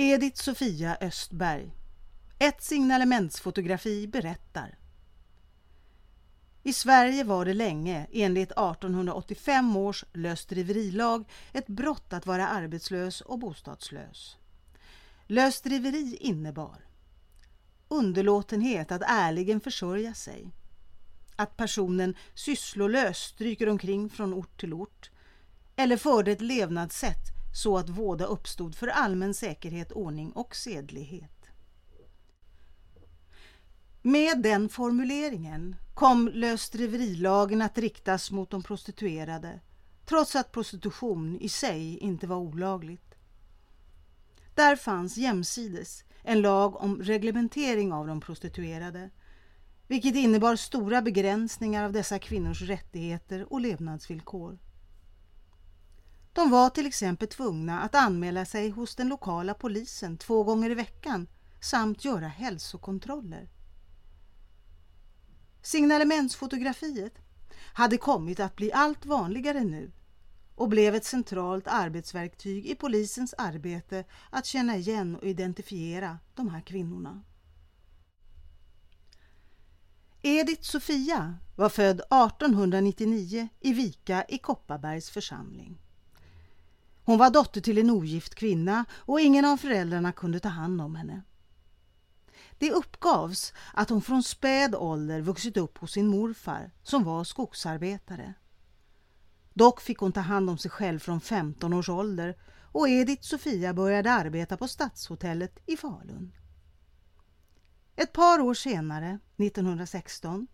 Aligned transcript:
Edith 0.00 0.42
Sofia 0.42 0.96
Östberg 1.00 1.74
Ett 2.38 2.62
signalementsfotografi 2.62 4.06
berättar 4.06 4.78
I 6.62 6.72
Sverige 6.72 7.24
var 7.24 7.44
det 7.44 7.54
länge, 7.54 8.06
enligt 8.12 8.50
1885 8.50 9.76
års 9.76 10.04
lösdriverilag, 10.12 11.24
ett 11.52 11.66
brott 11.66 12.12
att 12.12 12.26
vara 12.26 12.48
arbetslös 12.48 13.20
och 13.20 13.38
bostadslös. 13.38 14.36
Lösdriveri 15.26 16.16
innebar 16.20 16.84
underlåtenhet 17.88 18.92
att 18.92 19.02
ärligen 19.06 19.60
försörja 19.60 20.14
sig, 20.14 20.50
att 21.36 21.56
personen 21.56 22.14
sysslolös 22.34 23.18
stryker 23.18 23.68
omkring 23.68 24.10
från 24.10 24.34
ort 24.34 24.60
till 24.60 24.74
ort 24.74 25.10
eller 25.76 25.96
förde 25.96 26.32
ett 26.32 26.40
levnadssätt 26.40 27.37
så 27.58 27.78
att 27.78 27.88
våda 27.88 28.24
uppstod 28.24 28.74
för 28.74 28.88
allmän 28.88 29.34
säkerhet, 29.34 29.92
ordning 29.92 30.32
och 30.32 30.56
sedlighet. 30.56 31.50
Med 34.02 34.42
den 34.42 34.68
formuleringen 34.68 35.76
kom 35.94 36.28
lösdriverilagen 36.28 37.62
att 37.62 37.78
riktas 37.78 38.30
mot 38.30 38.50
de 38.50 38.62
prostituerade 38.62 39.60
trots 40.04 40.36
att 40.36 40.52
prostitution 40.52 41.38
i 41.40 41.48
sig 41.48 41.98
inte 41.98 42.26
var 42.26 42.36
olagligt. 42.36 43.14
Där 44.54 44.76
fanns 44.76 45.16
jämsides 45.16 46.04
en 46.22 46.40
lag 46.40 46.76
om 46.76 47.02
reglementering 47.02 47.92
av 47.92 48.06
de 48.06 48.20
prostituerade 48.20 49.10
vilket 49.86 50.14
innebar 50.14 50.56
stora 50.56 51.02
begränsningar 51.02 51.84
av 51.84 51.92
dessa 51.92 52.18
kvinnors 52.18 52.62
rättigheter 52.62 53.52
och 53.52 53.60
levnadsvillkor. 53.60 54.58
De 56.38 56.50
var 56.50 56.70
till 56.70 56.86
exempel 56.86 57.28
tvungna 57.28 57.80
att 57.80 57.94
anmäla 57.94 58.44
sig 58.44 58.70
hos 58.70 58.94
den 58.94 59.08
lokala 59.08 59.54
polisen 59.54 60.18
två 60.18 60.44
gånger 60.44 60.70
i 60.70 60.74
veckan 60.74 61.26
samt 61.60 62.04
göra 62.04 62.28
hälsokontroller. 62.28 63.48
Signalementsfotografiet 65.62 67.14
hade 67.72 67.96
kommit 67.96 68.40
att 68.40 68.56
bli 68.56 68.72
allt 68.72 69.06
vanligare 69.06 69.64
nu 69.64 69.92
och 70.54 70.68
blev 70.68 70.94
ett 70.94 71.04
centralt 71.04 71.68
arbetsverktyg 71.68 72.66
i 72.66 72.74
polisens 72.74 73.34
arbete 73.38 74.04
att 74.30 74.46
känna 74.46 74.76
igen 74.76 75.16
och 75.16 75.24
identifiera 75.24 76.18
de 76.34 76.48
här 76.48 76.60
kvinnorna. 76.60 77.22
Edith 80.22 80.62
Sofia 80.62 81.38
var 81.56 81.68
född 81.68 82.00
1899 82.00 83.48
i 83.60 83.72
Vika 83.72 84.24
i 84.28 84.38
Kopparbergs 84.38 85.10
församling. 85.10 85.78
Hon 87.08 87.18
var 87.18 87.30
dotter 87.30 87.60
till 87.60 87.78
en 87.78 87.90
ogift 87.90 88.34
kvinna 88.34 88.84
och 88.92 89.20
ingen 89.20 89.44
av 89.44 89.56
föräldrarna 89.56 90.12
kunde 90.12 90.40
ta 90.40 90.48
hand 90.48 90.80
om 90.80 90.94
henne. 90.94 91.22
Det 92.58 92.72
uppgavs 92.72 93.52
att 93.74 93.90
hon 93.90 94.02
från 94.02 94.22
späd 94.22 94.74
ålder 94.74 95.20
vuxit 95.20 95.56
upp 95.56 95.78
hos 95.78 95.92
sin 95.92 96.06
morfar 96.06 96.70
som 96.82 97.04
var 97.04 97.24
skogsarbetare. 97.24 98.34
Dock 99.54 99.80
fick 99.80 99.98
hon 99.98 100.12
ta 100.12 100.20
hand 100.20 100.50
om 100.50 100.58
sig 100.58 100.70
själv 100.70 100.98
från 100.98 101.20
15 101.20 101.72
års 101.72 101.88
ålder 101.88 102.36
och 102.72 102.88
Edith 102.88 103.22
Sofia 103.22 103.74
började 103.74 104.12
arbeta 104.12 104.56
på 104.56 104.68
Stadshotellet 104.68 105.58
i 105.66 105.76
Falun. 105.76 106.32
Ett 107.96 108.12
par 108.12 108.40
år 108.40 108.54
senare, 108.54 109.18
1916, 109.36 110.46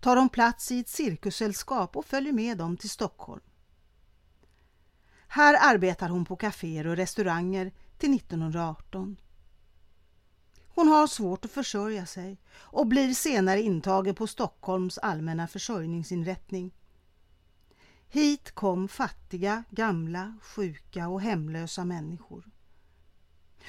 tar 0.00 0.16
hon 0.16 0.28
plats 0.28 0.72
i 0.72 0.80
ett 0.80 0.88
cirkussällskap 0.88 1.96
och 1.96 2.06
följer 2.06 2.32
med 2.32 2.58
dem 2.58 2.76
till 2.76 2.90
Stockholm. 2.90 3.42
Här 5.34 5.74
arbetar 5.74 6.08
hon 6.08 6.24
på 6.24 6.36
kaféer 6.36 6.86
och 6.86 6.96
restauranger 6.96 7.72
till 7.98 8.16
1918. 8.16 9.16
Hon 10.68 10.88
har 10.88 11.06
svårt 11.06 11.44
att 11.44 11.50
försörja 11.50 12.06
sig 12.06 12.40
och 12.56 12.86
blir 12.86 13.14
senare 13.14 13.62
intagen 13.62 14.14
på 14.14 14.26
Stockholms 14.26 14.98
allmänna 14.98 15.48
försörjningsinrättning. 15.48 16.74
Hit 18.08 18.50
kom 18.50 18.88
fattiga, 18.88 19.64
gamla, 19.70 20.38
sjuka 20.42 21.08
och 21.08 21.20
hemlösa 21.20 21.84
människor. 21.84 22.50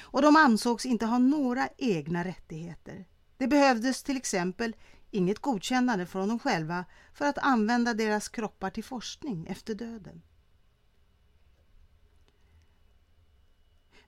Och 0.00 0.22
de 0.22 0.36
ansågs 0.36 0.86
inte 0.86 1.06
ha 1.06 1.18
några 1.18 1.68
egna 1.76 2.24
rättigheter. 2.24 3.04
Det 3.36 3.48
behövdes 3.48 4.02
till 4.02 4.16
exempel 4.16 4.76
inget 5.10 5.38
godkännande 5.38 6.06
från 6.06 6.28
dem 6.28 6.38
själva 6.38 6.84
för 7.12 7.24
att 7.26 7.38
använda 7.38 7.94
deras 7.94 8.28
kroppar 8.28 8.70
till 8.70 8.84
forskning 8.84 9.46
efter 9.46 9.74
döden. 9.74 10.22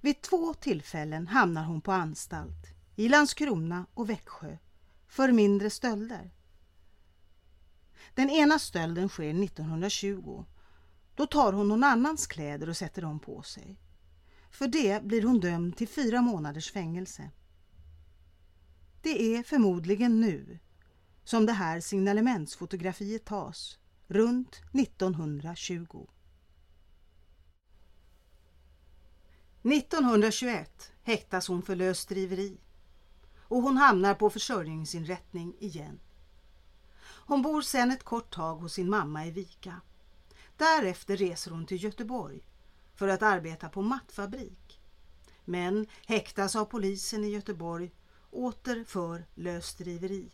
Vid 0.01 0.23
två 0.23 0.55
tillfällen 0.55 1.27
hamnar 1.27 1.65
hon 1.65 1.81
på 1.81 1.93
anstalt, 1.93 2.67
i 2.97 3.09
Landskrona 3.09 3.87
och 3.95 4.11
Växjö, 4.11 4.59
för 5.07 5.33
mindre 5.33 5.71
stölder. 5.71 6.31
Den 8.15 8.31
ena 8.31 8.59
stölden 8.59 9.09
sker 9.09 9.45
1920. 9.45 10.45
Då 11.15 11.27
tar 11.27 11.53
hon 11.53 11.69
någon 11.69 11.85
annans 11.85 12.27
kläder 12.27 12.69
och 12.69 12.77
sätter 12.77 13.03
dem 13.03 13.21
på 13.21 13.43
sig. 13.43 13.79
För 14.51 14.67
det 14.67 15.05
blir 15.05 15.23
hon 15.23 15.41
dömd 15.41 15.77
till 15.77 15.89
fyra 15.89 16.21
månaders 16.23 16.73
fängelse. 16.73 17.31
Det 19.03 19.37
är 19.37 19.43
förmodligen 19.43 20.21
nu 20.21 20.59
som 21.25 21.47
det 21.47 21.53
här 21.53 21.81
signalementsfotografiet 21.81 23.25
tas, 23.25 23.79
runt 24.07 24.61
1920. 24.73 26.07
1921 29.73 30.93
häktas 31.03 31.49
hon 31.49 31.63
för 31.63 31.77
lösdriveri 31.77 32.59
och 33.41 33.63
hon 33.63 33.77
hamnar 33.77 34.15
på 34.15 34.31
försörjningsinrättning 34.31 35.55
igen. 35.59 36.01
Hon 37.03 37.43
bor 37.43 37.63
sedan 37.63 37.91
ett 37.91 38.05
kort 38.05 38.35
tag 38.35 38.57
hos 38.57 38.73
sin 38.73 38.91
mamma 38.91 39.27
i 39.27 39.31
Vika. 39.31 39.81
Därefter 40.57 41.17
reser 41.17 41.51
hon 41.51 41.67
till 41.67 41.85
Göteborg 41.85 42.41
för 42.95 43.09
att 43.09 43.23
arbeta 43.23 43.69
på 43.69 43.83
mattfabrik. 43.83 44.81
Men 45.45 45.87
häktas 46.07 46.57
av 46.57 46.65
polisen 46.65 47.25
i 47.25 47.29
Göteborg 47.29 47.91
åter 48.31 48.85
för 48.85 49.27
lösdriveri. 49.35 50.31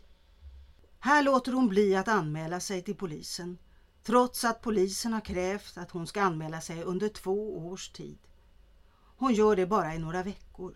Här 0.99 1.23
låter 1.23 1.51
hon 1.51 1.67
bli 1.67 1.95
att 1.95 2.07
anmäla 2.07 2.59
sig 2.59 2.81
till 2.81 2.95
polisen 2.95 3.57
trots 4.03 4.43
att 4.43 4.61
polisen 4.61 5.13
har 5.13 5.21
krävt 5.21 5.77
att 5.77 5.91
hon 5.91 6.07
ska 6.07 6.21
anmäla 6.21 6.61
sig 6.61 6.83
under 6.83 7.09
två 7.09 7.67
års 7.67 7.89
tid. 7.89 8.17
Hon 9.17 9.33
gör 9.33 9.55
det 9.55 9.65
bara 9.65 9.95
i 9.95 9.99
några 9.99 10.23
veckor. 10.23 10.75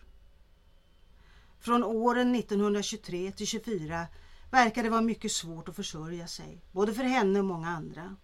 Från 1.60 1.84
åren 1.84 2.36
1923 2.36 3.32
till 3.32 3.48
24 3.48 4.08
verkar 4.52 4.84
det 4.84 4.90
vara 4.90 5.02
mycket 5.02 5.32
svårt 5.32 5.70
att 5.70 5.76
försörja 5.76 6.28
sig, 6.28 6.62
både 6.72 6.94
för 6.94 7.04
henne 7.04 7.40
och 7.40 7.46
många 7.46 7.70
andra. 7.70 8.16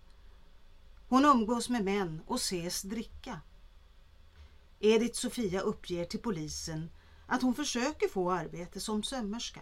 Hon 1.09 1.25
umgås 1.25 1.69
med 1.69 1.83
män 1.83 2.21
och 2.27 2.35
ses 2.35 2.81
dricka. 2.81 3.41
Edith 4.79 5.19
Sofia 5.19 5.61
uppger 5.61 6.05
till 6.05 6.19
polisen 6.19 6.89
att 7.27 7.41
hon 7.41 7.55
försöker 7.55 8.07
få 8.07 8.31
arbete 8.31 8.79
som 8.79 9.03
sömmerska. 9.03 9.61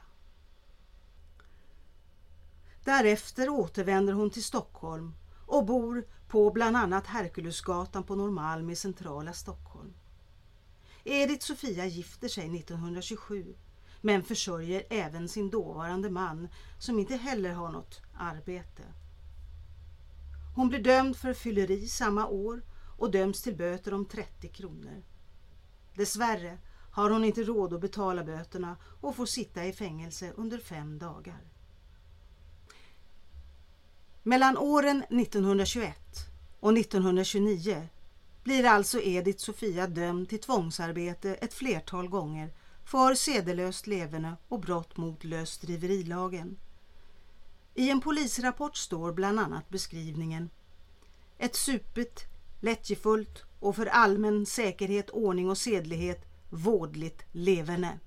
Därefter 2.84 3.50
återvänder 3.50 4.14
hon 4.14 4.30
till 4.30 4.44
Stockholm 4.44 5.14
och 5.48 5.66
bor 5.66 6.06
på 6.28 6.52
bland 6.52 6.78
annat 6.78 7.08
Herkulesgatan 7.08 8.04
på 8.04 8.16
Norrmalm 8.16 8.70
i 8.70 8.76
centrala 8.76 9.34
Stockholm. 9.34 9.94
Edith 11.04 11.46
Sofia 11.46 11.86
gifter 11.86 12.28
sig 12.28 12.60
1927 12.60 13.56
men 14.02 14.24
försörjer 14.24 14.84
även 14.90 15.30
sin 15.30 15.50
dåvarande 15.50 16.10
man 16.10 16.48
som 16.80 17.00
inte 17.00 17.16
heller 17.16 17.54
har 17.54 17.72
något 17.72 18.02
arbete. 18.18 18.84
Hon 20.56 20.70
blir 20.70 20.80
dömd 20.80 21.18
för 21.18 21.34
fylleri 21.34 21.88
samma 21.88 22.28
år 22.28 22.62
och 22.98 23.12
döms 23.12 23.42
till 23.42 23.56
böter 23.56 23.94
om 23.94 24.06
30 24.06 24.48
kronor. 24.48 25.04
Dessvärre 25.96 26.58
har 26.92 27.10
hon 27.10 27.26
inte 27.26 27.44
råd 27.44 27.74
att 27.74 27.82
betala 27.82 28.24
böterna 28.24 28.78
och 29.02 29.16
får 29.16 29.26
sitta 29.26 29.66
i 29.66 29.74
fängelse 29.74 30.32
under 30.36 30.58
fem 30.58 31.00
dagar. 31.00 31.42
Mellan 34.24 34.58
åren 34.58 35.04
1921 35.10 35.98
och 36.60 36.78
1929 36.78 37.90
blir 38.44 38.66
alltså 38.66 39.02
Edith 39.02 39.44
Sofia 39.44 39.88
dömd 39.88 40.30
till 40.30 40.40
tvångsarbete 40.40 41.36
ett 41.36 41.54
flertal 41.54 42.10
gånger 42.10 42.54
för 42.86 43.16
sedelöst 43.16 43.88
leverne 43.88 44.36
och 44.48 44.60
brott 44.60 44.98
mot 44.98 45.24
lösdriverilagen. 45.24 46.58
I 47.74 47.90
en 47.90 48.02
polisrapport 48.02 48.78
står 48.78 49.14
bland 49.14 49.40
annat 49.40 49.70
beskrivningen 49.70 50.50
Ett 51.38 51.56
supet, 51.56 52.20
lättjefullt 52.62 53.44
och 53.60 53.76
för 53.76 53.86
allmän 53.86 54.46
säkerhet, 54.46 55.10
ordning 55.10 55.50
och 55.50 55.58
sedlighet 55.58 56.26
vådligt 56.50 57.26
leverne. 57.32 58.00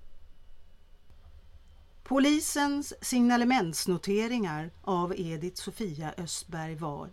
Polisens 2.05 2.95
signalementsnoteringar 3.01 4.71
av 4.83 5.15
Edith 5.17 5.63
Sofia 5.63 6.15
Östberg 6.17 6.75
var 6.75 7.11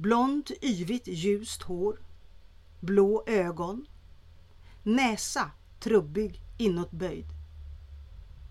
Blont, 0.00 0.50
yvigt 0.62 1.06
ljust 1.06 1.62
hår, 1.62 2.00
blå 2.80 3.24
ögon, 3.26 3.86
Näsa 4.82 5.50
trubbig, 5.80 6.40
inåtböjd. 6.58 7.26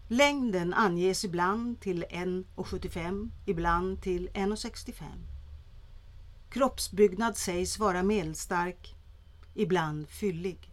Längden 0.07 0.73
anges 0.73 1.25
ibland 1.25 1.79
till 1.79 2.05
1,75, 2.09 3.29
ibland 3.45 4.01
till 4.01 4.29
1,65. 4.29 5.03
Kroppsbyggnad 6.49 7.37
sägs 7.37 7.79
vara 7.79 8.03
medelstark, 8.03 8.95
ibland 9.53 10.09
fyllig. 10.09 10.71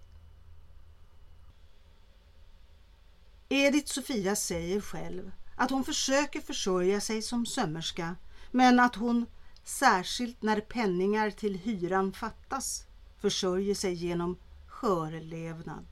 Edith 3.49 3.93
Sofia 3.93 4.37
säger 4.37 4.81
själv 4.81 5.33
att 5.57 5.71
hon 5.71 5.85
försöker 5.85 6.41
försörja 6.41 7.01
sig 7.01 7.23
som 7.23 7.47
sömmerska 7.47 8.17
men 8.51 8.81
att 8.81 8.95
hon, 8.95 9.27
särskilt 9.67 10.43
när 10.43 10.61
penningar 10.61 11.31
till 11.31 11.55
hyran 11.59 12.13
fattas, 12.13 12.87
försörjer 13.19 13.75
sig 13.75 13.95
genom 13.95 14.39
skörlevnad. 14.67 15.87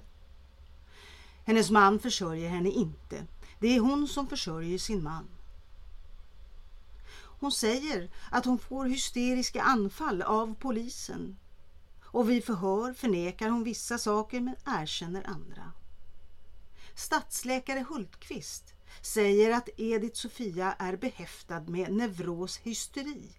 Hennes 1.44 1.70
man 1.70 1.98
försörjer 1.98 2.48
henne 2.48 2.70
inte. 2.70 3.26
Det 3.60 3.76
är 3.76 3.80
hon 3.80 4.08
som 4.08 4.26
försörjer 4.26 4.78
sin 4.78 5.02
man. 5.02 5.28
Hon 7.40 7.52
säger 7.52 8.10
att 8.30 8.44
hon 8.44 8.58
får 8.58 8.84
hysteriska 8.84 9.62
anfall 9.62 10.22
av 10.22 10.54
polisen 10.54 11.36
och 12.02 12.30
vid 12.30 12.44
förhör 12.44 12.92
förnekar 12.92 13.48
hon 13.48 13.64
vissa 13.64 13.98
saker 13.98 14.40
men 14.40 14.56
erkänner 14.66 15.26
andra. 15.26 15.72
Stadsläkare 16.94 17.86
Hultqvist 17.88 18.74
säger 19.02 19.50
att 19.50 19.68
Edith 19.76 20.16
Sofia 20.16 20.72
är 20.72 20.96
behäftad 20.96 21.68
med 21.68 21.92
neuros 21.92 22.58
hysteri 22.58 23.30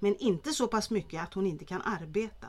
men 0.00 0.16
inte 0.16 0.52
så 0.52 0.68
pass 0.68 0.90
mycket 0.90 1.22
att 1.22 1.34
hon 1.34 1.46
inte 1.46 1.64
kan 1.64 1.82
arbeta. 1.82 2.46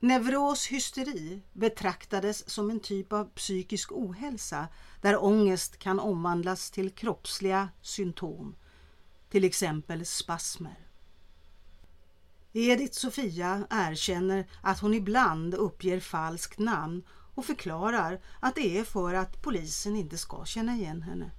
Neuros 0.00 0.66
hysteri 0.66 1.42
betraktades 1.52 2.50
som 2.50 2.70
en 2.70 2.80
typ 2.80 3.12
av 3.12 3.24
psykisk 3.24 3.92
ohälsa 3.92 4.68
där 5.00 5.24
ångest 5.24 5.78
kan 5.78 6.00
omvandlas 6.00 6.70
till 6.70 6.90
kroppsliga 6.90 7.68
symptom, 7.82 8.56
till 9.30 9.44
exempel 9.44 10.06
spasmer. 10.06 10.86
Edith 12.52 12.98
Sofia 12.98 13.66
erkänner 13.70 14.48
att 14.62 14.80
hon 14.80 14.94
ibland 14.94 15.54
uppger 15.54 16.00
falskt 16.00 16.58
namn 16.58 17.02
och 17.34 17.44
förklarar 17.44 18.20
att 18.40 18.54
det 18.54 18.78
är 18.78 18.84
för 18.84 19.14
att 19.14 19.42
polisen 19.42 19.96
inte 19.96 20.18
ska 20.18 20.44
känna 20.44 20.74
igen 20.74 21.02
henne. 21.02 21.30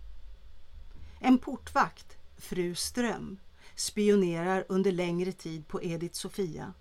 En 1.20 1.38
portvakt, 1.38 2.18
fru 2.38 2.76
Ström, 2.76 3.40
spionerar 3.82 4.66
under 4.70 4.92
längre 4.92 5.32
tid 5.32 5.68
på 5.68 5.84
Edith 5.84 6.16
Sofia 6.16 6.74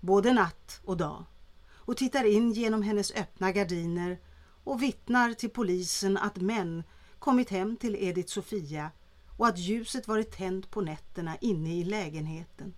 både 0.00 0.32
natt 0.32 0.80
och 0.84 0.96
dag 0.96 1.24
och 1.72 1.96
tittar 1.96 2.24
in 2.24 2.52
genom 2.52 2.82
hennes 2.82 3.12
öppna 3.12 3.52
gardiner 3.52 4.18
och 4.64 4.82
vittnar 4.82 5.32
till 5.32 5.50
polisen 5.50 6.16
att 6.16 6.36
män 6.36 6.84
kommit 7.18 7.50
hem 7.50 7.76
till 7.76 7.96
Edith 7.96 8.32
Sofia 8.32 8.90
och 9.36 9.46
att 9.46 9.58
ljuset 9.58 10.08
varit 10.08 10.36
tänt 10.36 10.70
på 10.70 10.80
nätterna 10.80 11.36
inne 11.40 11.74
i 11.74 11.84
lägenheten. 11.84 12.74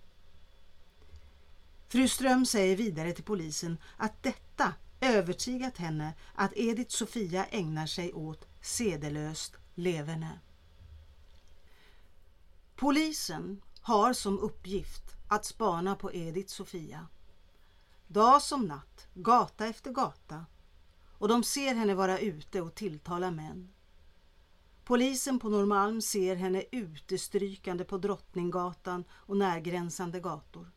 Fru 1.87 2.07
Ström 2.07 2.45
säger 2.45 2.75
vidare 2.75 3.11
till 3.11 3.23
polisen 3.23 3.77
att 3.97 4.23
detta 4.23 4.73
övertygat 5.01 5.77
henne 5.77 6.13
att 6.35 6.51
Edith 6.55 6.95
Sofia 6.95 7.45
ägnar 7.45 7.85
sig 7.85 8.13
åt 8.13 8.47
sedelöst 8.61 9.55
leverne. 9.75 10.39
Polisen 12.83 13.61
har 13.81 14.13
som 14.13 14.39
uppgift 14.39 15.03
att 15.27 15.45
spana 15.45 15.95
på 15.95 16.13
Edith 16.13 16.53
Sofia. 16.53 17.07
Dag 18.07 18.41
som 18.41 18.65
natt, 18.65 19.07
gata 19.13 19.67
efter 19.67 19.91
gata 19.91 20.45
och 21.17 21.27
de 21.27 21.43
ser 21.43 21.75
henne 21.75 21.95
vara 21.95 22.19
ute 22.19 22.61
och 22.61 22.75
tilltala 22.75 23.31
män. 23.31 23.73
Polisen 24.83 25.39
på 25.39 25.49
Norrmalm 25.49 26.01
ser 26.01 26.35
henne 26.35 26.63
utestrykande 26.71 27.83
på 27.83 27.97
Drottninggatan 27.97 29.03
och 29.11 29.37
närgränsande 29.37 30.19
gator. 30.19 30.71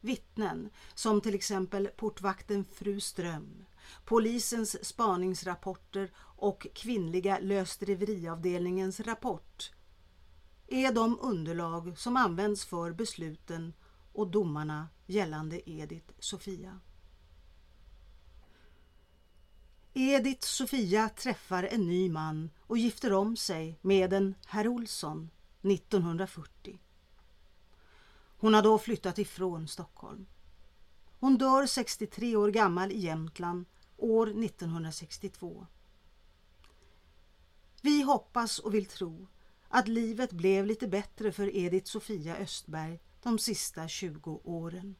Vittnen, 0.00 0.70
som 0.94 1.20
till 1.20 1.34
exempel 1.34 1.86
portvakten 1.86 2.64
Fru 2.64 3.00
Ström, 3.00 3.64
polisens 4.04 4.84
spaningsrapporter 4.84 6.10
och 6.18 6.66
kvinnliga 6.74 7.38
lösdriveriavdelningens 7.38 9.00
rapport 9.00 9.70
är 10.68 10.92
de 10.92 11.18
underlag 11.20 11.98
som 11.98 12.16
används 12.16 12.64
för 12.64 12.92
besluten 12.92 13.72
och 14.12 14.26
domarna 14.26 14.88
gällande 15.06 15.70
Edith 15.70 16.14
Sofia. 16.18 16.80
Edith 19.94 20.46
Sofia 20.46 21.08
träffar 21.08 21.62
en 21.62 21.86
ny 21.86 22.10
man 22.10 22.50
och 22.60 22.78
gifter 22.78 23.12
om 23.12 23.36
sig 23.36 23.78
med 23.82 24.12
en 24.12 24.34
herr 24.46 24.68
Olsson 24.68 25.30
1940. 25.62 26.80
Hon 28.38 28.54
har 28.54 28.62
då 28.62 28.78
flyttat 28.78 29.18
ifrån 29.18 29.68
Stockholm. 29.68 30.26
Hon 31.20 31.38
dör 31.38 31.66
63 31.66 32.36
år 32.36 32.50
gammal 32.50 32.92
i 32.92 32.98
Jämtland 32.98 33.64
år 33.96 34.26
1962. 34.44 35.66
Vi 37.82 38.02
hoppas 38.02 38.58
och 38.58 38.74
vill 38.74 38.86
tro 38.86 39.26
att 39.68 39.88
livet 39.88 40.32
blev 40.32 40.66
lite 40.66 40.88
bättre 40.88 41.32
för 41.32 41.56
Edith 41.56 41.86
Sofia 41.90 42.36
Östberg 42.36 43.00
de 43.22 43.38
sista 43.38 43.88
20 43.88 44.40
åren. 44.44 44.96